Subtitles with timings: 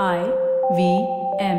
[0.00, 0.24] I
[0.74, 1.06] V
[1.38, 1.58] M.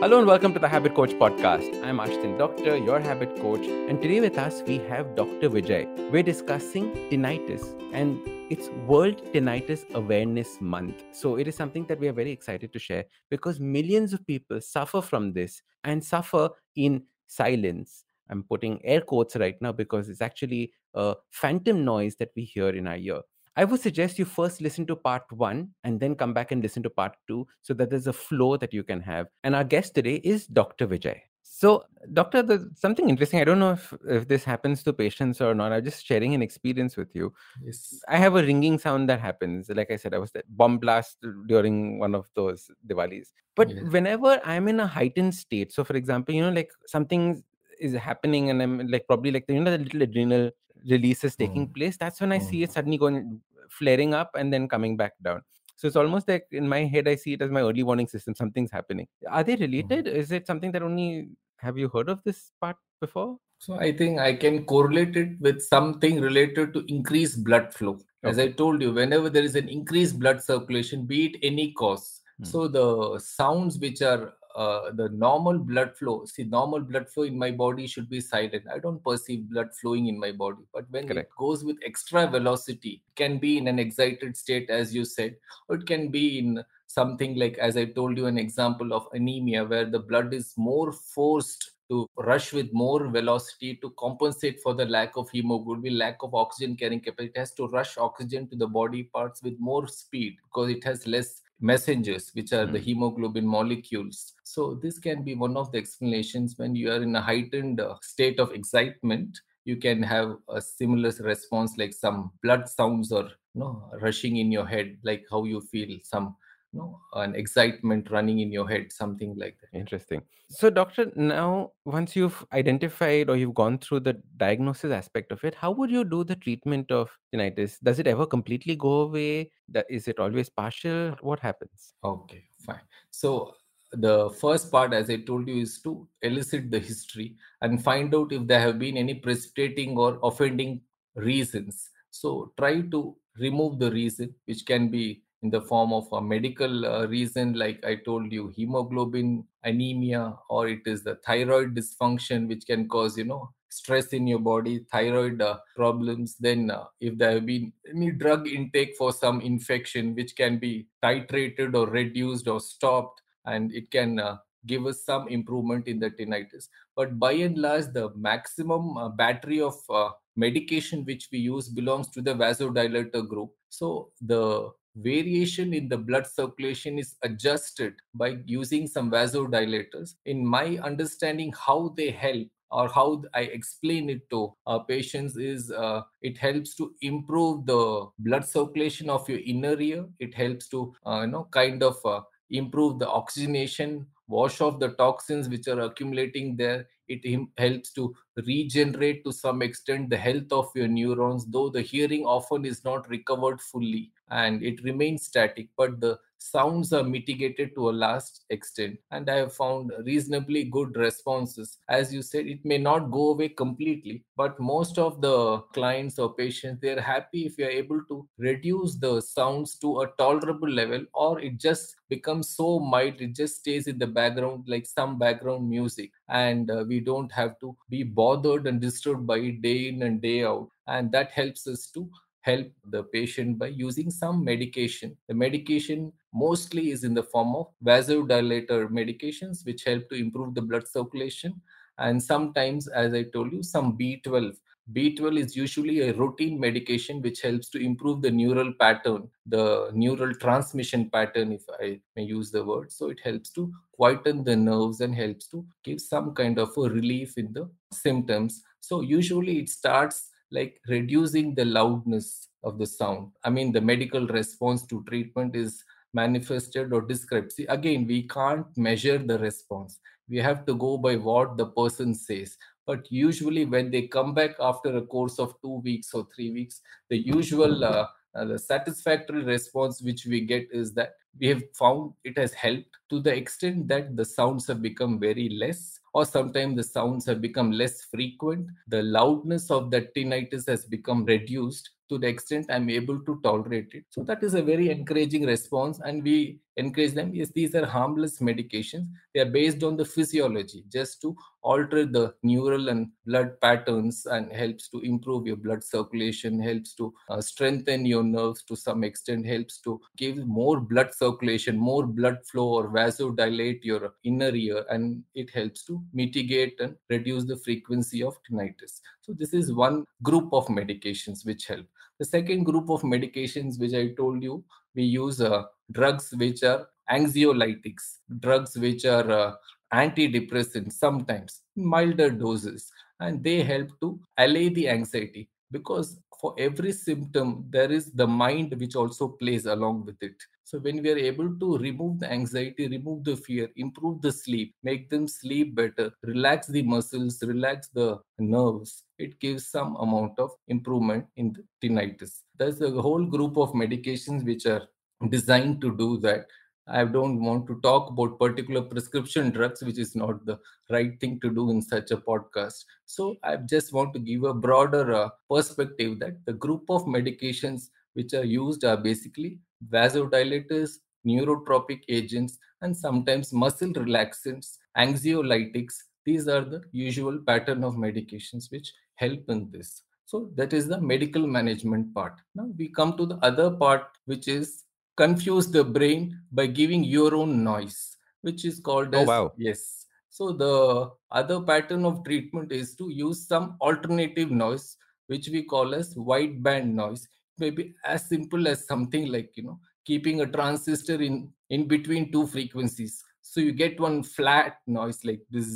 [0.00, 1.84] Hello and welcome to the Habit Coach podcast.
[1.84, 5.50] I'm Ashdin Doctor, your habit coach, and today with us we have Dr.
[5.50, 6.10] Vijay.
[6.10, 11.04] We're discussing tinnitus and it's World Tinnitus Awareness Month.
[11.12, 14.62] So it is something that we are very excited to share because millions of people
[14.62, 18.06] suffer from this and suffer in silence.
[18.30, 22.68] I'm putting air quotes right now because it's actually a phantom noise that we hear
[22.68, 23.20] in our ear.
[23.56, 26.82] I would suggest you first listen to part one and then come back and listen
[26.84, 29.26] to part two so that there's a flow that you can have.
[29.44, 30.86] And our guest today is Dr.
[30.86, 31.20] Vijay.
[31.42, 31.84] So,
[32.14, 32.42] doctor,
[32.74, 33.40] something interesting.
[33.40, 35.70] I don't know if, if this happens to patients or not.
[35.70, 37.34] I'm just sharing an experience with you.
[37.62, 38.00] Yes.
[38.08, 39.68] I have a ringing sound that happens.
[39.68, 43.28] Like I said, I was at bomb blast during one of those Diwalis.
[43.54, 43.84] But Yes.
[43.90, 47.44] whenever I'm in a heightened state, so for example, you know, like something
[47.78, 50.50] is happening and I'm like probably like you know the little adrenal
[50.88, 51.74] release is taking Mm.
[51.74, 52.64] place, that's when I see Mm.
[52.64, 53.40] it suddenly going
[53.70, 55.42] flaring up and then coming back down.
[55.76, 58.34] So it's almost like in my head, I see it as my early warning system.
[58.34, 59.08] Something's happening.
[59.28, 60.06] Are they related?
[60.06, 63.38] Is it something that only have you heard of this part before?
[63.58, 67.98] So I think I can correlate it with something related to increased blood flow.
[68.24, 72.20] As I told you, whenever there is an increased blood circulation, be it any cause,
[72.38, 72.44] Hmm.
[72.44, 77.38] so the sounds which are uh, the normal blood flow, see, normal blood flow in
[77.38, 78.64] my body should be silent.
[78.72, 81.30] I don't perceive blood flowing in my body, but when Correct.
[81.30, 85.36] it goes with extra velocity, can be in an excited state, as you said,
[85.68, 89.64] or it can be in something like, as I told you, an example of anemia,
[89.64, 94.86] where the blood is more forced to rush with more velocity to compensate for the
[94.86, 97.32] lack of hemoglobin, lack of oxygen carrying capacity.
[97.34, 101.06] It has to rush oxygen to the body parts with more speed because it has
[101.06, 102.80] less messengers, which are the Hmm.
[102.80, 104.34] hemoglobin molecules.
[104.44, 107.96] So, this can be one of the explanations when you are in a heightened uh,
[108.02, 109.40] state of excitement.
[109.64, 114.50] You can have a similar response, like some blood sounds or you know, rushing in
[114.52, 116.36] your head, like how you feel some
[116.72, 119.78] you know, an excitement running in your head, something like that.
[119.78, 120.22] Interesting.
[120.48, 125.54] So, doctor, now once you've identified or you've gone through the diagnosis aspect of it,
[125.54, 127.78] how would you do the treatment of tinnitus?
[127.82, 129.50] Does it ever completely go away?
[129.88, 131.16] Is it always partial?
[131.20, 131.94] What happens?
[132.04, 132.80] Okay, fine.
[133.10, 133.54] So
[133.92, 138.32] the first part, as I told you, is to elicit the history and find out
[138.32, 140.80] if there have been any precipitating or offending
[141.14, 141.90] reasons.
[142.10, 146.86] So try to remove the reason, which can be in the form of a medical
[146.86, 152.64] uh, reason, like I told you, hemoglobin anemia, or it is the thyroid dysfunction, which
[152.66, 156.36] can cause, you know, stress in your body, thyroid uh, problems.
[156.38, 160.86] Then, uh, if there have been any drug intake for some infection, which can be
[161.02, 164.36] titrated or reduced or stopped, and it can uh,
[164.66, 166.68] give us some improvement in the tinnitus.
[166.94, 172.08] But by and large, the maximum uh, battery of uh, medication which we use belongs
[172.10, 173.50] to the vasodilator group.
[173.70, 180.14] So the variation in the blood circulation is adjusted by using some vasodilators.
[180.26, 185.70] In my understanding, how they help or how I explain it to our patients is
[185.70, 190.06] uh, it helps to improve the blood circulation of your inner ear.
[190.18, 194.90] It helps to uh, you know kind of uh, improve the oxygenation, wash off the
[194.90, 196.88] toxins which are accumulating there.
[197.08, 198.14] It helps to
[198.46, 203.06] regenerate to some extent the health of your neurons, though the hearing often is not
[203.10, 208.98] recovered fully and it remains static, but the sounds are mitigated to a last extent.
[209.10, 211.78] And i have found reasonably good responses.
[211.88, 216.34] As you said it may not go away completely but most of the clients or
[216.34, 221.40] patients they're happy if you're able to reduce the sounds to a tolerable level or
[221.40, 226.10] it just becomes so mild it just stays in the background like some background music.
[226.28, 230.20] And uh, we don't have to be bothered and disturbed by it day in and
[230.20, 230.68] day out.
[230.86, 232.10] And that helps us to
[232.42, 235.16] help the patient by using some medication.
[235.28, 240.62] The medication mostly is in the form of vasodilator medications, which help to improve the
[240.62, 241.60] blood circulation.
[241.98, 244.56] And sometimes, as I told you, some B12.
[244.92, 250.34] B12 is usually a routine medication which helps to improve the neural pattern, the neural
[250.34, 252.90] transmission pattern, if I may use the word.
[252.90, 256.80] So it helps to quieten the nerves and helps to give some kind of a
[256.80, 258.62] relief in the symptoms.
[258.80, 263.32] So usually it starts like reducing the loudness of the sound.
[263.42, 265.82] I mean, the medical response to treatment is
[266.14, 267.52] manifested or described.
[267.52, 269.98] See, again, we can't measure the response.
[270.28, 272.56] We have to go by what the person says.
[272.86, 276.80] But usually, when they come back after a course of two weeks or three weeks,
[277.08, 282.12] the usual uh, uh, the satisfactory response which we get is that we have found
[282.24, 286.76] it has helped to the extent that the sounds have become very less or sometimes
[286.76, 288.66] the sounds have become less frequent.
[288.88, 293.94] The loudness of the tinnitus has become reduced to the extent i'm able to tolerate
[293.94, 294.04] it.
[294.10, 298.38] So that is a very encouraging response and we encourage them yes these are harmless
[298.40, 299.06] medications.
[299.34, 300.84] They are based on the physiology.
[300.92, 306.60] Just to alter the neural and blood patterns and helps to improve your blood circulation
[306.60, 311.76] helps to uh, strengthen your nerves to some extent helps to give more blood circulation
[311.88, 317.44] more blood flow or vasodilate your inner ear and it helps to mitigate and reduce
[317.44, 319.00] the frequency of tinnitus.
[319.20, 321.86] So this is one group of medications which help.
[322.18, 324.64] The second group of medications which i told you
[324.94, 328.04] we use uh, drugs which are anxiolytics
[328.40, 329.52] drugs which are uh,
[329.92, 332.90] antidepressants sometimes milder doses
[333.20, 338.74] and they help to allay the anxiety because for every symptom there is the mind
[338.78, 340.34] which also plays along with it.
[340.64, 344.74] So when we are able to remove the anxiety remove the fear improve the sleep
[344.82, 350.50] make them sleep better relax the muscles relax the nerves it gives some amount of
[350.66, 352.40] improvement in the tinnitus.
[352.58, 354.82] There's a whole group of medications which are
[355.28, 356.46] designed to do that
[356.88, 360.58] I don't want to talk about particular prescription drugs, which is not the
[360.90, 362.84] right thing to do in such a podcast.
[363.06, 367.90] So I just want to give a broader uh, perspective that the group of medications
[368.14, 375.94] which are used are basically vasodilators, neurotropic agents, and sometimes muscle relaxants, anxiolytics.
[376.24, 380.02] These are the usual pattern of medications which help in this.
[380.24, 382.34] So that is the medical management part.
[382.54, 384.84] Now we come to the other part, which is
[385.16, 389.52] confuse the brain by giving your own noise, which is called Oh, as wow.
[389.56, 390.06] yes.
[390.30, 395.94] So the other pattern of treatment is to use some alternative noise, which we call
[395.94, 397.28] as white band noise.
[397.58, 402.46] Maybe as simple as something like you know keeping a transistor in in between two
[402.46, 403.22] frequencies.
[403.42, 405.66] So you get one flat noise like this,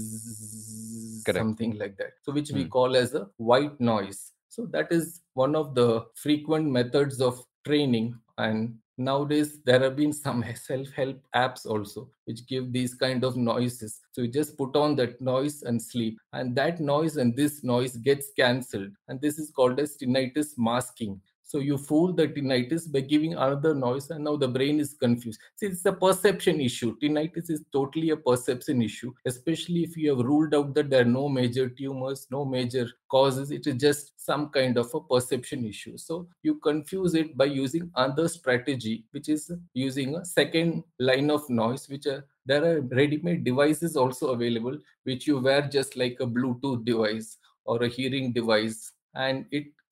[1.24, 1.36] Correct.
[1.36, 2.14] something like that.
[2.22, 2.68] So which we Hmm.
[2.68, 4.32] call as a white noise.
[4.48, 10.12] So that is one of the frequent methods of training and nowadays there have been
[10.12, 14.00] some self-help apps also which give these kind of noises.
[14.12, 16.18] So you just put on that noise and sleep.
[16.32, 18.90] And that noise and this noise gets cancelled.
[19.08, 23.72] And this is called as tinnitus masking so you fool the tinnitus by giving another
[23.72, 25.40] noise and now the brain is confused.
[25.54, 26.96] See it's a perception issue.
[26.98, 31.12] Tinnitus is totally a perception issue especially if you have ruled out that there are
[31.20, 33.52] no major tumors no major causes.
[33.52, 35.96] It is just some kind of a perception issue.
[35.96, 41.48] So you confuse it by using another strategy which is using a second line of
[41.48, 46.26] noise which are there are ready-made devices also available which you wear just like a
[46.26, 48.92] bluetooth device or a hearing device.
[49.14, 49.46] And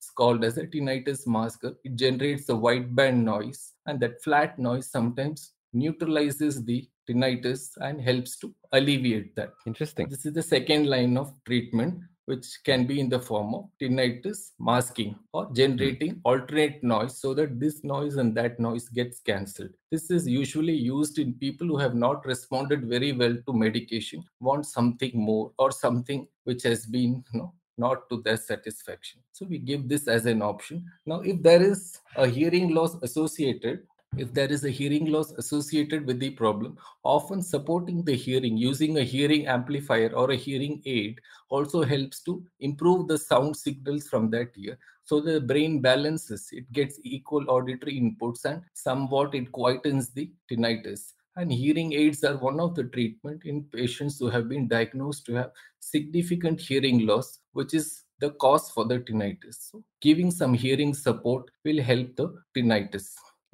[0.05, 4.59] it's called as a tinnitus masker it generates a white band noise and that flat
[4.59, 10.07] noise sometimes neutralizes the tinnitus and helps to alleviate that Interesting.
[10.09, 14.51] this is the second line of treatment, which can be in the form of tinnitus
[14.59, 15.53] masking or hmm.
[15.53, 19.69] generating alternate noise so that this noise and that noise gets cancelled.
[19.91, 24.65] This is usually used in people who have not responded very well to medication, want
[24.65, 29.21] something more or something which has been, you know, not to their satisfaction.
[29.31, 30.85] So we give this as an option.
[31.05, 33.83] Now, if there is a hearing loss associated,
[34.17, 38.97] if there is a hearing loss associated with the problem, often supporting the hearing using
[38.97, 41.19] a hearing amplifier or a hearing aid
[41.49, 46.69] also helps to improve the sound signals from that ear so the brain balances it
[46.71, 52.59] gets equal auditory inputs and somewhat it quietens the tinnitus and hearing aids are one
[52.59, 57.73] of the treatment in patients who have been diagnosed to have significant hearing loss which
[57.73, 62.27] is the cause for the tinnitus so giving some hearing support will help the
[62.57, 63.07] tinnitus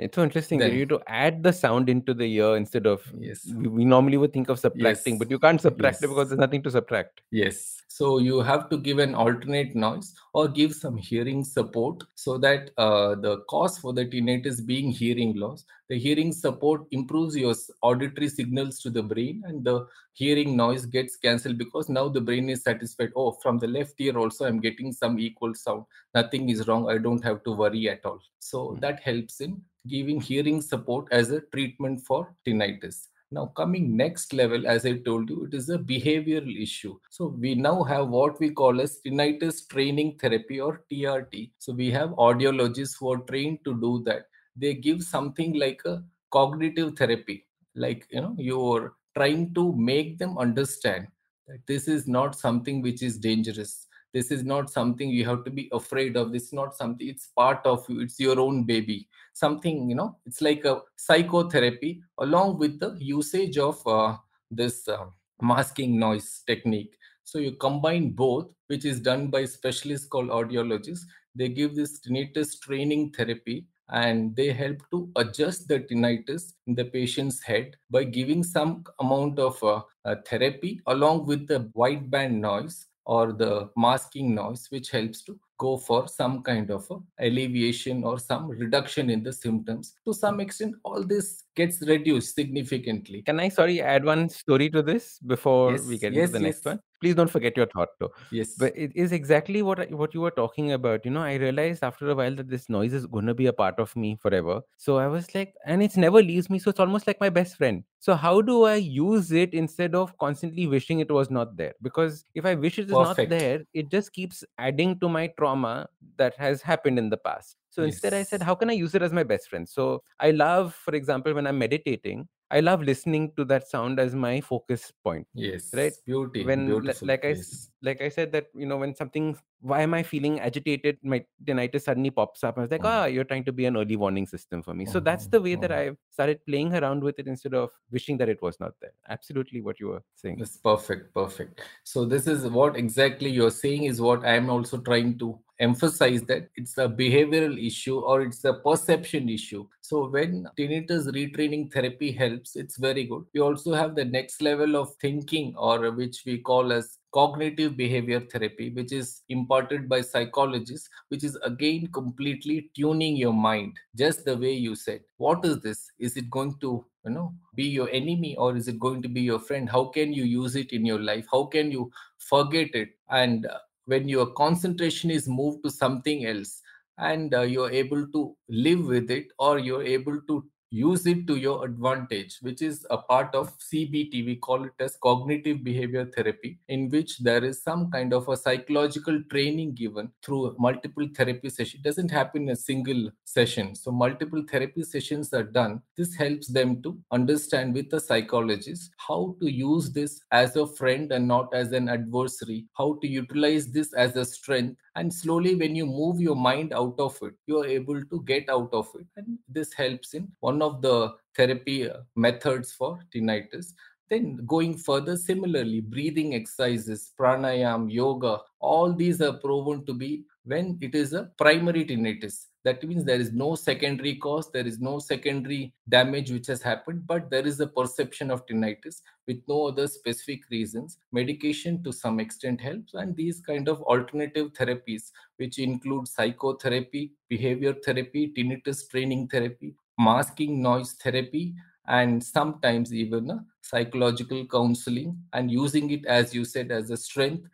[0.06, 3.02] It's so interesting that Then- you to add the sound into the ear instead of
[3.20, 3.42] Yes.
[3.56, 5.20] we, we normally would think of subtracting, Yes.
[5.20, 7.22] but you can't subtract it because there's nothing to subtract.
[7.32, 7.81] Yes.
[7.94, 12.72] So you have to give an alternate noise or give some hearing support so that
[12.78, 18.30] uh, the cause for the tinnitus being hearing loss, the hearing support improves your auditory
[18.30, 22.64] signals to the brain and the hearing noise gets cancelled because now the brain is
[22.64, 23.12] satisfied.
[23.16, 25.84] Oh, from the left ear also I'm getting some equal sound.
[26.16, 26.90] Nothing is wrong.
[26.90, 28.22] I don't have to worry at all.
[28.40, 28.80] So Hmm.
[28.80, 33.08] that helps in giving hearing support as a treatment for tinnitus.
[33.34, 37.00] Now, coming next level, as I told you, it is a behavioral issue.
[37.10, 41.52] So, we now have what we call as tinnitus training therapy or TRT.
[41.58, 44.26] So, we have audiologists who are trained to do that.
[44.58, 50.38] They give something like a cognitive therapy, like you know, you're trying to make them
[50.38, 51.08] understand
[51.48, 53.88] that this is not something which is dangerous.
[54.14, 56.32] This is not something you have to be afraid of.
[56.32, 59.08] This is not something, it's part of you, it's your own baby.
[59.34, 64.18] Something you know it's like a psychotherapy along with the usage of uh,
[64.50, 65.06] this uh,
[65.42, 66.98] masking noise technique.
[67.24, 71.06] So you combine both which is done by specialists called audiologists.
[71.36, 76.86] They give this tinnitus training therapy and they help to adjust the tinnitus in the
[76.86, 82.88] patient's head by giving some amount of uh, uh, therapy along with the wideband noise
[83.16, 86.86] or the masking noise which helps to go for some kind of
[87.20, 89.96] alleviation or some reduction in the symptoms.
[90.06, 93.22] To some extent all this gets reduced significantly.
[93.24, 96.46] Can i sorry add one story to this before yes, we get yes, into the
[96.46, 96.56] yes.
[96.56, 98.12] next one please don't forget your thought though.
[98.32, 98.56] Yes.
[98.58, 102.10] But it is exactly what what you were talking about you know i realized after
[102.10, 104.62] a while that this noise is going to be a part of me forever.
[104.78, 107.58] So i was like and it's never leaves me so it's almost like my best
[107.58, 107.84] friend.
[108.00, 111.74] So how do i use it instead of constantly wishing it was not there?
[111.82, 113.30] Because if i wish it is Perfect.
[113.32, 117.58] not there it just keeps adding to my trauma that has happened in the past.
[117.70, 117.94] So yes.
[117.94, 119.68] instead i said how can i use it as my best friend?
[119.68, 124.14] So i love for example when i'm meditating I love listening to that sound as
[124.14, 125.26] my focus point.
[125.34, 125.70] Yes.
[125.74, 125.94] Right.
[126.06, 126.44] Beauty.
[126.46, 127.08] When Beautiful.
[127.08, 127.36] like I
[127.82, 130.98] like I said that you know when something why am I feeling agitated?
[131.04, 132.58] My tinnitus suddenly pops up.
[132.58, 132.90] I was like, mm.
[132.90, 133.04] ah, oh.
[133.04, 134.86] oh, you're trying to be an early warning system for me.
[134.86, 135.62] So mm-hmm, that's the way oh.
[135.62, 135.90] that mm-hmm.
[135.92, 138.94] I've started playing around with it instead of wishing that it was not there.
[139.10, 140.38] Absolutely what you were saying.
[140.40, 141.14] That's perfect.
[141.14, 141.62] Perfect.
[141.84, 146.50] So this is what exactly you're saying is what I'm also trying to emphasize that
[146.56, 149.66] it's a behavioral issue or it's a perception issue.
[149.82, 153.26] So when tinnitus retraining therapy helps, it's very good.
[153.34, 158.22] We also have the next level of thinking or which we call as cognitive behavior
[158.22, 164.36] therapy which is imparted by psychologists which is again completely tuning your mind just the
[164.36, 165.02] way you said.
[165.18, 165.92] What is this?
[166.00, 169.22] Is it going to you know be your enemy or is it going to be
[169.22, 169.70] your friend?
[169.70, 171.26] How can you use it in your life?
[171.32, 172.90] How can you forget it?
[173.10, 173.46] And
[173.86, 176.62] when your concentration is moved to something else
[176.98, 181.36] and uh, you're able to live with it or you're able to use it to
[181.36, 184.26] your advantage, which is a part of CBT.
[184.26, 188.38] We call it as cognitive behavior therapy, in which there is some kind of a
[188.38, 191.82] psychological training given through multiple therapy sessions.
[191.82, 193.76] It doesn't happen in a single session.
[193.76, 195.82] So multiple therapy sessions are done.
[195.98, 201.12] This helps them to understand with the psychologist how to use this as a friend
[201.12, 205.76] and not as an adversary, how to utilize this as a strength and slowly when
[205.76, 209.08] you move your mind out of it you are able to get out of it.
[209.16, 213.74] And this helps in one of the therapy uh, methods for tinnitus.
[214.10, 220.78] Then going further similarly breathing exercises pranayam yoga all these are proven to be when
[220.82, 222.48] it is a primary tinnitus.
[222.64, 227.08] That means there is no secondary cause there is no secondary damage which has happened
[227.08, 230.98] but there is a perception of tinnitus with no other specific reasons.
[231.12, 237.74] Medication to some extent helps and these kind of alternative therapies which include psychotherapy behavior
[237.86, 241.54] therapy tinnitus training therapy masking noise therapy
[241.88, 247.48] and sometimes even psychological counseling and using it as you said as a strength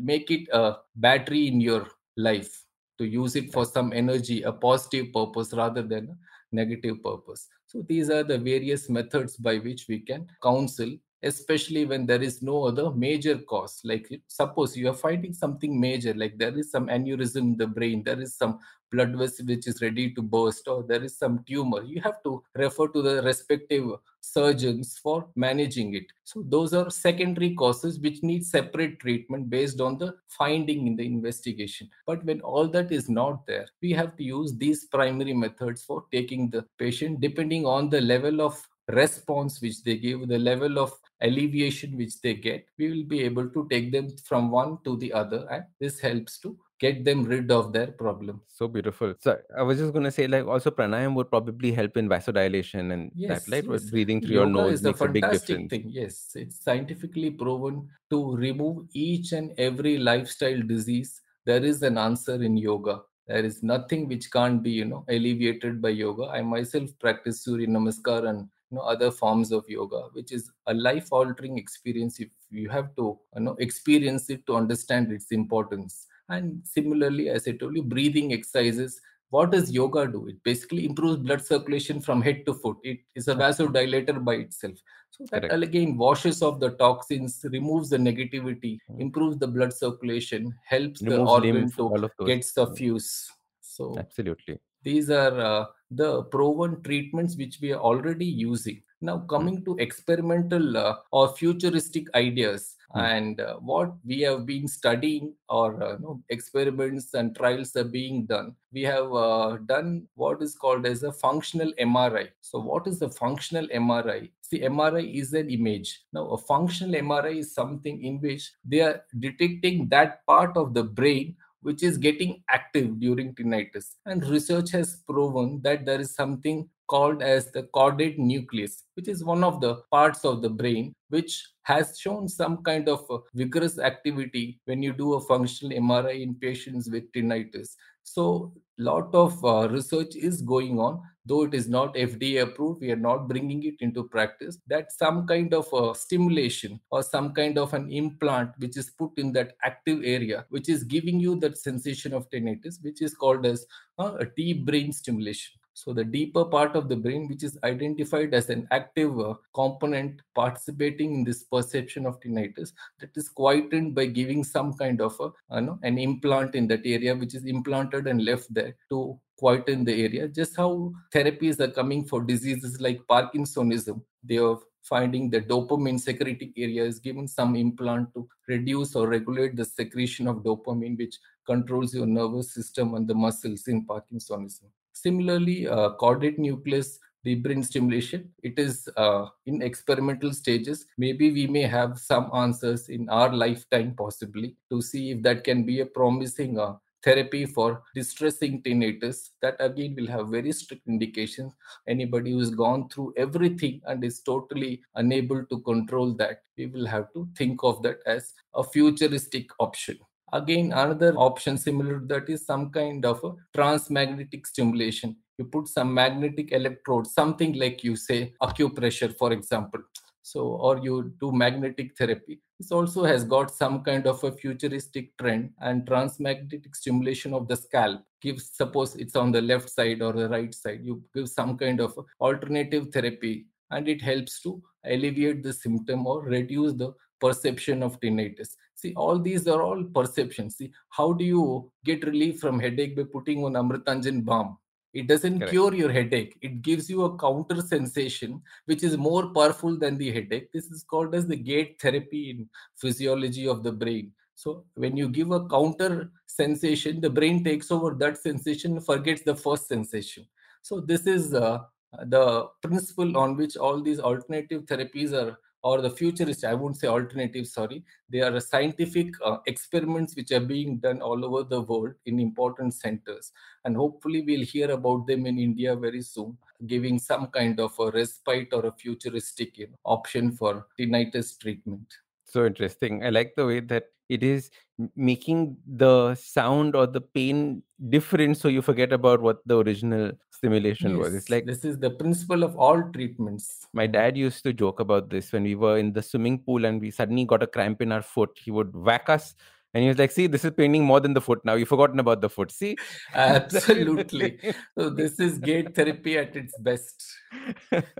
[0.00, 1.86] make it a battery in your
[2.18, 2.64] life
[2.98, 6.16] to use it for some energy, a positive purpose rather than a
[6.54, 7.48] negative purpose.
[7.66, 12.42] So these are the various methods by which we can counsel, especially when there is
[12.42, 13.80] no other major cause.
[13.84, 18.02] Like suppose you are finding something major, like there is some aneurysm in the brain,
[18.02, 18.58] there is some
[18.90, 22.42] blood vessel which is ready to burst or there is some tumor you have to
[22.54, 23.84] refer to the respective
[24.20, 26.06] surgeons for managing it.
[26.24, 31.06] So those are secondary causes which need separate treatment based on the finding in the
[31.06, 31.88] investigation.
[32.06, 36.04] But when all that is not there we have to use these primary methods for
[36.12, 40.92] taking the patient depending on the level of response which they give the level of
[41.20, 42.66] alleviation which they get.
[42.78, 46.38] We will be able to take them from one to the other and this helps
[46.40, 48.40] to get them rid of their problem.
[48.46, 49.14] So beautiful.
[49.18, 52.92] So I was just going to say, like, also pranayam would probably help in vasodilation
[52.92, 53.64] and yes, that, right?
[53.70, 53.90] Yes.
[53.90, 55.70] Breathing through Yoga your nose is makes a, a big difference.
[55.70, 55.84] Thing.
[55.86, 61.20] Yes, it's scientifically proven to remove each and every lifestyle disease.
[61.44, 63.00] There is an answer in yoga.
[63.26, 66.26] There is nothing which can't be, you know, alleviated by yoga.
[66.26, 70.74] I myself practice Surya Namaskar and you know other forms of yoga which is a
[70.74, 76.06] life altering experience if you have to you know experience it to understand its importance
[76.28, 79.00] and similarly, as I told you, breathing exercises.
[79.30, 80.26] What does yoga do?
[80.28, 82.78] It basically improves blood circulation from head to foot.
[82.82, 84.76] It is a vasodilator by itself.
[85.10, 85.64] So that Correct.
[85.64, 89.00] again washes off the toxins, removes the negativity, mm.
[89.00, 93.30] improves the blood circulation, helps removes the organ to get suffuse.
[93.60, 99.64] So absolutely, these are uh, the proven treatments which we are already using Now, coming
[99.64, 103.00] to experimental uh, or futuristic ideas, Hmm.
[103.00, 107.84] and uh, what we have been studying or uh, you know, experiments and trials are
[107.84, 108.54] being done.
[108.72, 113.10] We have uh, done what is called as a functional mri so what is the
[113.10, 116.00] functional mri see mri is an image.
[116.14, 120.84] Now a functional mri is something in which they are detecting that part of the
[120.84, 123.96] brain which is getting active during tinnitus.
[124.06, 129.24] And research has proven that there is something called as the caudate nucleus which is
[129.24, 133.78] one of the parts of the brain which has shown some kind of uh, vigorous
[133.78, 137.76] activity when you do a functional MRI in patients with tinnitus.
[138.04, 142.80] So, lot of uh, research is going on, though it is not FDA approved.
[142.80, 144.58] We are not bringing it into practice.
[144.66, 149.18] That some kind of uh, stimulation or some kind of an implant which is put
[149.18, 153.44] in that active area, which is giving you that sensation of tinnitus, which is called
[153.44, 153.66] as
[153.98, 155.58] uh, a deep brain stimulation.
[155.80, 160.22] So the deeper part of the brain, which is identified as an active uh, component
[160.34, 165.30] participating in this perception of tinnitus, that is quietened by giving some kind of a,
[165.54, 169.84] you know, an implant in that area, which is implanted and left there to quieten
[169.84, 170.26] the area.
[170.26, 176.52] Just how therapies are coming for diseases like Parkinsonism, they are finding the dopamine secreting
[176.56, 181.94] area is given some implant to reduce or regulate the secretion of dopamine, which controls
[181.94, 184.64] your nervous system and the muscles in Parkinsonism.
[185.02, 190.86] Similarly, uh, caudate nucleus deep brain stimulation, it is uh, in experimental stages.
[190.96, 195.64] Maybe we may have some answers in our lifetime, possibly, to see if that can
[195.64, 196.74] be a promising uh,
[197.04, 199.30] therapy for distressing tinnitus.
[199.40, 201.54] That again will have very strict indications.
[201.86, 207.12] Anybody who's gone through everything and is totally unable to control that we will have
[207.12, 209.98] to think of that as a futuristic option
[210.32, 213.22] Again, another option similar to that is some kind of
[213.54, 215.16] transmagnetic stimulation.
[215.38, 219.80] You put some magnetic electrodes, something like you say acupressure, for example.
[220.22, 222.40] So, or you do magnetic therapy.
[222.58, 227.56] This also has got some kind of a futuristic trend and transmagnetic stimulation of the
[227.56, 231.56] scalp gives, suppose it's on the left side or the right side, you give some
[231.56, 237.82] kind of alternative therapy and it helps to alleviate the symptom or reduce the perception
[237.82, 238.56] of tinnitus.
[238.78, 240.56] See, all these are all perceptions.
[240.56, 244.56] See, how do you get relief from headache by putting on Amrutanjan balm?
[244.94, 245.50] It doesn't Correct.
[245.50, 246.38] cure your headache.
[246.42, 250.52] It gives you a counter sensation, which is more powerful than the headache.
[250.52, 254.12] This is called as the gate therapy in physiology of the brain.
[254.36, 259.34] So when you give a counter sensation, the brain takes over that sensation, forgets the
[259.34, 260.24] first sensation.
[260.62, 261.64] So this is uh,
[262.06, 266.88] the principle on which all these alternative therapies are or the futurist i won't say
[266.88, 267.82] alternative sorry.
[268.10, 272.74] They are scientific uh, experiments which are being done all over the world in important
[272.74, 273.32] centers.
[273.64, 277.90] And hopefully we'll hear about them in india very soon giving some kind of a
[277.90, 281.86] respite or a futuristic you know, option for tinnitus treatment.
[282.24, 283.04] So interesting.
[283.04, 284.50] I like the way that it is
[284.96, 290.92] making the sound or the pain different so you forget about what the original stimulation
[290.92, 294.52] yes, was it's like this is the principle of all treatments my dad used to
[294.64, 297.46] joke about this when we were in the swimming pool and we suddenly got a
[297.46, 299.34] cramp in our foot he would whack us
[299.74, 301.54] and he was like, see, this is paining more than the foot now.
[301.54, 302.50] You've forgotten about the foot.
[302.50, 302.74] See?
[303.14, 304.38] Absolutely.
[304.76, 307.04] so this is gate therapy at its best.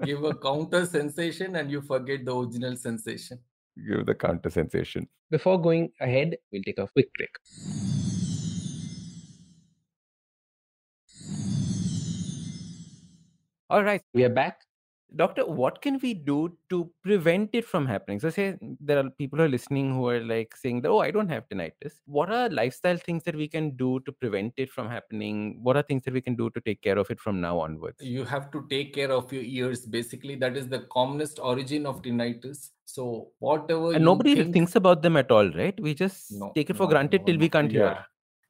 [0.03, 3.38] Give a counter sensation and you forget the original sensation
[3.87, 5.09] give the counter sensation.
[5.31, 7.97] Before going ahead, we'll take a quick break.
[13.70, 14.62] All right, we are back.
[15.16, 18.18] Doctor, what can we do to prevent it from happening?
[18.18, 21.11] So, say there are people who are listening who are like saying that, oh, I
[21.11, 22.00] don't have tinnitus.
[22.07, 25.59] What are lifestyle things that we can do to prevent it from happening?
[25.62, 27.98] What are things that we can do to take care of it from now onwards?
[28.00, 29.85] You have to take care of your ears.
[29.85, 32.70] Basically, that is the commonest origin of tinnitus.
[32.87, 33.92] So, whatever.
[33.92, 34.54] And nobody think...
[34.54, 35.78] thinks about them at all, right?
[35.78, 37.81] We just no, take it for no, granted no, till we can't yeah.
[37.81, 38.07] hear.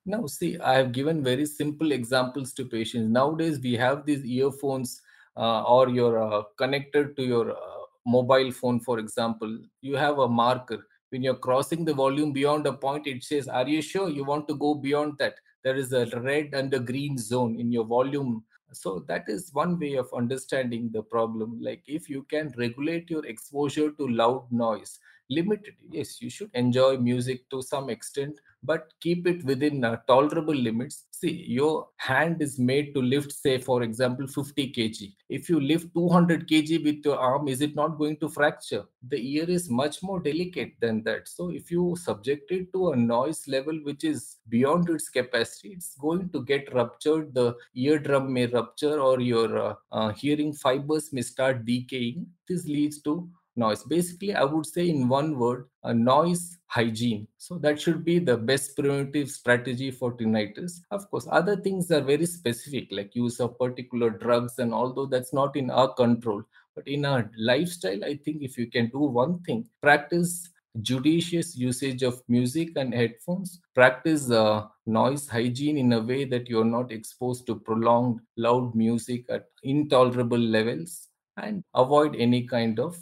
[0.06, 3.10] Now, see, I have given very simple examples to patients.
[3.10, 5.02] Nowadays, we have these earphones
[5.38, 10.86] or you're uh, connected to your uh, mobile phone, for example, you have a marker.
[11.10, 14.48] When you're crossing the volume beyond a point, it says, Are you sure you want
[14.48, 15.34] to go beyond that?
[15.64, 18.44] There is a red and a green zone in your volume.
[18.72, 21.58] So, that is one way of understanding the problem.
[21.60, 24.98] Like, if you can regulate your exposure to loud noise,
[25.30, 30.54] limited, yes, you should enjoy music to some extent, but keep it within uh, tolerable
[30.54, 31.04] limits.
[31.10, 35.12] See your hand is made to lift say for example 50 kg.
[35.28, 38.84] If you lift 200 kg with your arm is it not going to fracture?
[39.08, 41.28] The ear is much more delicate than that.
[41.28, 45.94] So if you subject it to a noise level which is beyond its capacity it's
[45.96, 47.34] going to get ruptured.
[47.34, 52.26] The eardrum may rupture or your uh, uh, hearing fibers may start decaying.
[52.48, 53.82] This leads to noise.
[53.82, 57.26] Basically i would say in one word a noise hygiene.
[57.36, 60.80] So that should be the best preventive strategy for tinnitus.
[60.90, 65.32] Of course other things are very specific like use of particular drugs and although that's
[65.32, 66.42] not in our control
[66.74, 70.48] but in our lifestyle i think if you can do one thing practice
[70.82, 73.60] judicious usage of music and headphones.
[73.74, 79.24] Practice uh, noise hygiene in a way that you're not exposed to prolonged loud music
[79.28, 82.96] at intolerable levels and avoid any kind of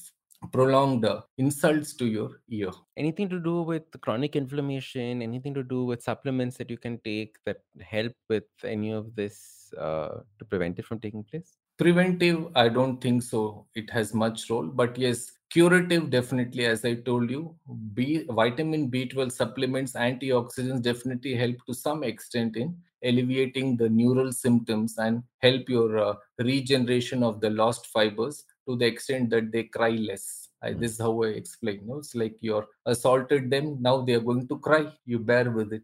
[0.52, 2.70] prolonged uh, insults to your ear.
[2.96, 7.36] Anything to do with chronic inflammation, anything to do with supplements that you can take
[7.44, 11.56] that help with any of this uh, to prevent it from taking place?
[11.78, 13.66] Preventive, I don't think so.
[13.74, 17.54] It has much role, but yes, curative definitely as i told you
[17.94, 24.98] b vitamin b12 supplements antioxidants definitely help to some extent in alleviating the neural symptoms
[24.98, 29.90] and help your uh, regeneration of the lost fibers to the extent that they cry
[29.90, 30.48] less.
[30.62, 30.80] I, Mm.
[30.80, 31.80] this is how I explain.
[31.82, 33.76] You know, it's like you're assaulted them.
[33.80, 34.92] Now they are going to cry.
[35.04, 35.82] You bear with it.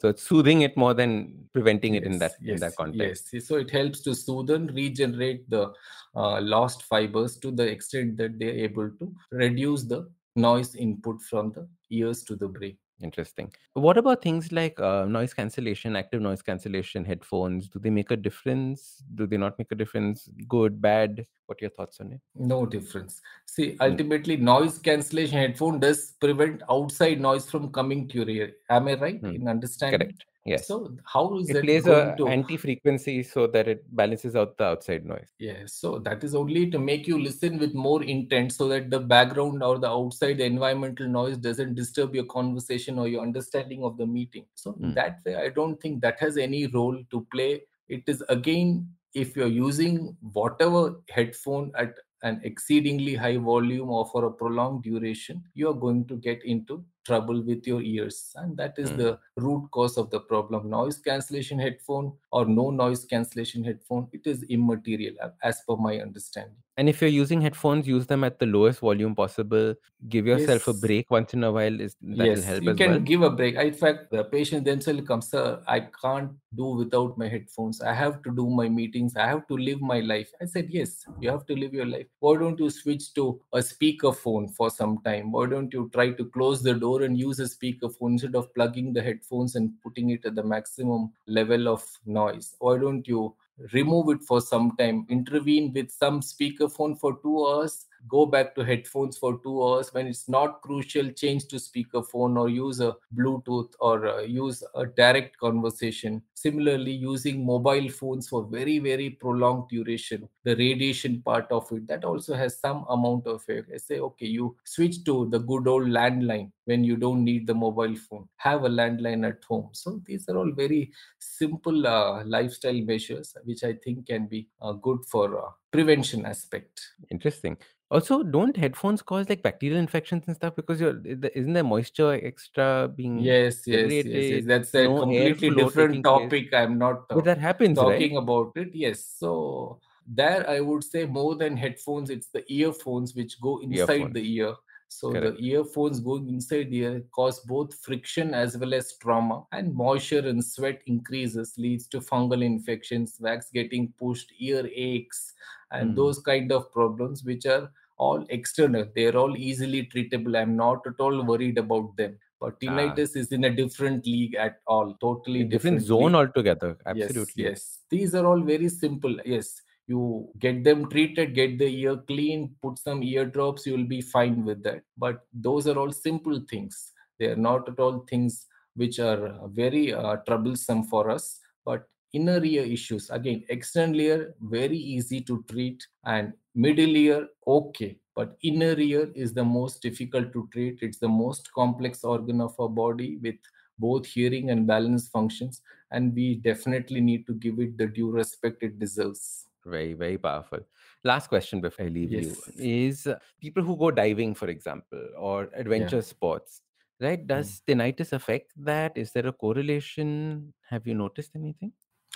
[0.00, 3.28] So it's soothing it more than preventing it in Yes, that in that context.
[3.32, 3.46] Yes.
[3.46, 5.72] So it helps to soothe and regenerate the
[6.14, 11.52] uh, lost fibers to the extent that they're able to reduce the noise input from
[11.52, 12.76] the ears to the brain.
[13.02, 13.52] Interesting.
[13.74, 17.68] What about things like uh, noise cancellation, active noise cancellation headphones?
[17.68, 19.02] Do they make a difference?
[19.14, 20.28] Do they not make a difference?
[20.48, 21.26] Good, bad?
[21.46, 22.20] What are your thoughts on it?
[22.36, 23.20] No difference.
[23.46, 23.90] See, Mm.
[23.90, 28.52] ultimately, noise cancellation headphone does prevent outside noise from coming to your ear.
[28.70, 29.34] Am I right Hmm.
[29.34, 29.98] in understanding?
[29.98, 30.24] Correct.
[30.44, 30.66] Yes.
[30.66, 32.26] So how is it plays going a to?
[32.28, 35.34] anti-frequency so that it balances out the outside noise.
[35.38, 35.74] Yes.
[35.74, 39.62] so that is only to make you listen with more intent so that the background
[39.64, 44.46] or the outside environmental noise doesn't disturb your conversation or your understanding of the meeting.
[44.54, 44.92] So, Hmm.
[44.94, 47.62] that way, I don't think that has any role to play.
[47.88, 54.24] It is again, if you're using whatever headphone at an exceedingly high volume or for
[54.24, 58.32] a prolonged duration, you're going to get into trouble with your ears.
[58.36, 58.96] And that is Hmm.
[58.96, 60.70] the root cause of the problem.
[60.70, 66.56] Noise cancellation headphone or no noise cancellation headphone, it is immaterial as per my understanding.
[66.76, 69.74] And if you're using headphones, use them at the lowest volume possible.
[70.08, 71.80] Give yourself a break once in a while.
[71.80, 72.98] Is that'll yes, help you can well.
[72.98, 73.54] give a break.
[73.54, 77.80] In fact, the patient themselves come, sir, I can't do without my headphones.
[77.80, 79.14] I have to do my meetings.
[79.16, 80.32] I have to live my life.
[80.42, 82.06] I said, yes, you have to live your life.
[82.18, 85.30] Why don't you switch to a speaker phone for some time?
[85.30, 88.52] Why don't you try to close the door and use a speaker phone instead of
[88.54, 92.54] plugging the headphones and putting it at the maximum level of noise?
[92.58, 93.34] Why don't you
[93.72, 98.64] remove it for some time, intervene with some speakerphone for two hours, go back to
[98.64, 99.92] headphones for two hours.
[99.92, 104.86] When it's not crucial, change to speakerphone or use a Bluetooth or uh, use a
[104.86, 106.22] direct conversation.
[106.44, 112.04] Similarly, using mobile phones for very, very prolonged duration, the radiation part of it, that
[112.04, 113.70] also has some amount of effect.
[113.74, 117.54] I say, okay, you switch to the good old landline when you don't need the
[117.54, 118.28] mobile phone.
[118.36, 119.70] Have a landline at home.
[119.72, 120.92] So these are all very
[121.38, 126.80] simple uh, lifestyle measures which i think can be uh, good for uh, prevention aspect
[127.10, 127.56] Interesting.
[127.90, 132.90] Also, don't headphones cause like bacterial infections and stuff because you're isn't there moisture extra
[132.96, 134.44] being yes yes yes, yes.
[134.46, 136.33] that's a no completely different place?
[136.34, 138.16] Topic i'm not uh, that happens, talking right?
[138.16, 143.40] about it yes so there i would say more than headphones it's the earphones which
[143.40, 144.54] go inside the ear
[144.88, 145.32] so Correct.
[145.34, 150.26] the earphones going inside the ear cause both friction as well as trauma and moisture
[150.28, 155.34] and sweat increases leads to fungal infections wax getting pushed ear aches
[155.72, 155.96] and Hmm.
[155.96, 161.00] those kind of problems which are all external they're all easily treatable i'm not at
[161.00, 162.62] all worried about them but Ah.
[162.62, 165.90] tinnitus is in a different league at all totally different league.
[165.92, 166.72] zone altogether.
[166.94, 167.44] Absolutely.
[167.48, 167.62] yes.
[167.94, 169.14] These are all very simple.
[169.34, 169.48] Yes,
[169.92, 170.00] you
[170.44, 174.62] get them treated, get the ear clean, put some ear drops, you'll be fine with
[174.66, 174.82] that.
[175.04, 176.76] But those are all simple things.
[177.18, 178.46] They are not at all things
[178.82, 179.20] which are
[179.62, 181.26] very uh, troublesome for us.
[181.68, 181.82] But
[182.14, 187.98] inner ear issues, again, external ear, very easy to treat, and middle ear, okay.
[188.14, 190.78] But inner ear is the most difficult to treat.
[190.82, 193.36] It's the most complex organ of our body with
[193.78, 198.62] both hearing and balance functions and we definitely need to give it the due respect
[198.62, 199.46] it deserves.
[199.66, 200.60] Very, very powerful.
[201.02, 202.26] Last question before I leave Yes.
[202.26, 206.62] you is uh, people who go diving, for example, or adventure sports.
[207.00, 207.26] right?
[207.26, 208.96] Does tinnitus affect that?
[208.96, 210.54] Is there a correlation?
[210.70, 211.72] Have you noticed anything?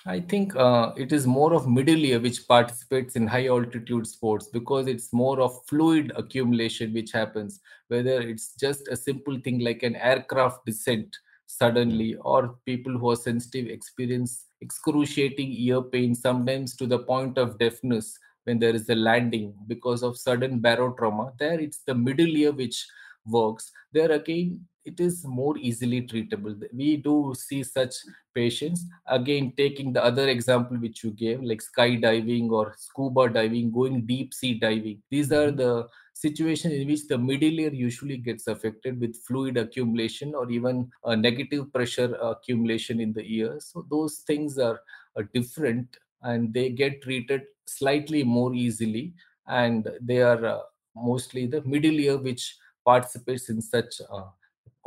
[0.07, 4.49] I think uh, it is more of middle ear which participates in high altitude sports
[4.49, 9.83] because it's more of fluid accumulation which happens, whether it's just a simple thing like
[9.83, 16.87] an aircraft descent suddenly, or people who are sensitive experience excruciating ear pain, sometimes to
[16.87, 21.33] the point of deafness when there is a landing because of sudden barotrauma.
[21.39, 22.87] There, it's the middle ear which
[23.27, 23.71] works.
[23.93, 26.55] There again, it is more easily treatable.
[26.73, 27.95] We do see such
[28.35, 28.85] patients.
[29.07, 34.33] Again, taking the other example which you gave, like skydiving or scuba diving, going deep
[34.35, 35.03] sea diving.
[35.11, 40.35] These are the situations in which the middle ear usually gets affected with fluid accumulation
[40.35, 43.59] or even a negative pressure accumulation in the ear.
[43.61, 44.81] So those things are,
[45.17, 49.15] are different and they get treated slightly more easily
[49.47, 50.61] and they are uh,
[50.97, 54.25] mostly the middle ear which participates in such uh,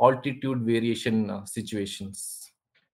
[0.02, 2.42] altitude variation uh, situations.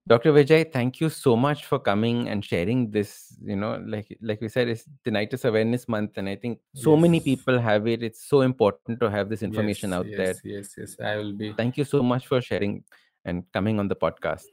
[0.09, 0.33] Dr.
[0.33, 3.37] Vijay, thank you so much for coming and sharing this.
[3.43, 7.03] You know, like like we said, it's tinnitus awareness month, and I think so yes.
[7.03, 8.03] many people have it.
[8.03, 10.35] It's so important to have this information yes, out yes, there.
[10.45, 11.53] Yes, yes, I will be.
[11.53, 12.85] Thank you so much for sharing
[13.27, 14.49] and coming on the podcast.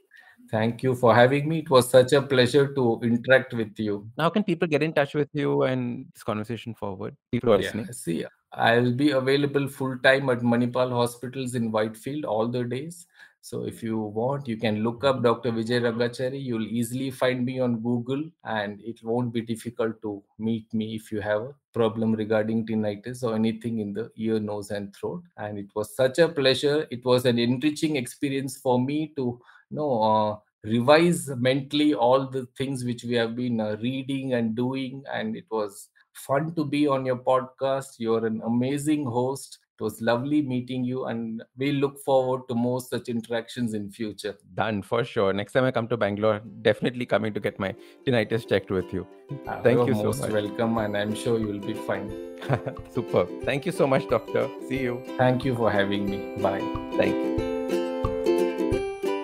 [0.50, 1.60] Thank you for having me.
[1.60, 4.08] It was such a pleasure to interact with you.
[4.18, 7.16] How can people get in touch with you and this conversation forward?
[7.32, 7.92] People are yeah, listening.
[7.92, 13.06] See, I'll be available full time at Manipal hospitals in Whitefield all the days.
[13.42, 15.52] So if you want, you can look up Dr.
[15.52, 16.42] Vijay Rangachari.
[16.42, 21.12] You'll easily find me on Google, and it won't be difficult to meet me if
[21.12, 25.22] you have a problem regarding tinnitus or anything in the ear, nose, and throat.
[25.36, 26.88] And it was such a pleasure.
[26.90, 29.38] It was an enriching experience for me to
[29.70, 34.56] you know uh, revise mentally all the things which we have been uh, reading and
[34.56, 37.96] doing, and it was fun to be on your podcast.
[37.98, 39.58] You're an amazing host.
[39.78, 44.34] It was lovely meeting you, and we look forward to more such interactions in future.
[44.54, 45.34] Done for sure.
[45.34, 47.74] Next time I come to Bangalore, definitely coming to get my
[48.06, 49.06] tinnitus checked with you.
[49.46, 50.30] Uh, Thank you so most much.
[50.30, 52.10] welcome, and I'm sure you'll be fine.
[52.94, 53.28] Superb.
[53.44, 54.48] Thank you so much, doctor.
[54.66, 55.02] See you.
[55.18, 56.42] Thank you for having me.
[56.42, 56.60] Bye.
[56.96, 57.36] Thank you.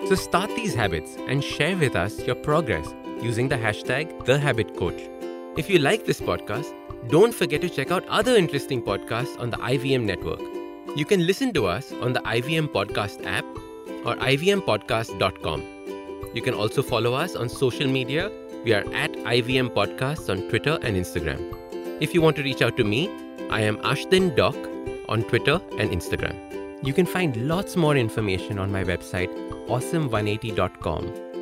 [0.07, 5.57] So start these habits and share with us your progress using the hashtag TheHabitCoach.
[5.57, 6.71] If you like this podcast,
[7.07, 10.39] don't forget to check out other interesting podcasts on the IVM network.
[10.95, 13.45] You can listen to us on the IVM Podcast app
[14.05, 15.63] or ivmpodcast.com.
[16.33, 18.31] You can also follow us on social media.
[18.63, 21.57] We are at IVM Podcasts on Twitter and Instagram.
[22.01, 23.09] If you want to reach out to me,
[23.49, 24.55] I am Ashdin Doc
[25.09, 26.35] on Twitter and Instagram.
[26.85, 29.29] You can find lots more information on my website,
[29.67, 31.32] awesome180.com